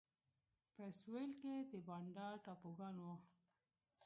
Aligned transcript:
په 0.75 0.83
سوېل 0.99 1.31
کې 1.41 1.55
د 1.71 1.73
بانډا 1.87 2.27
ټاپوګان 2.43 2.95
وو. 3.03 3.13